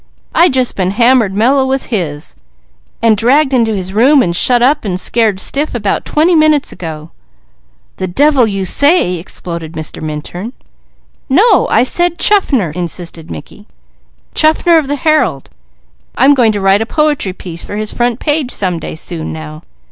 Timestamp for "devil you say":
8.07-9.17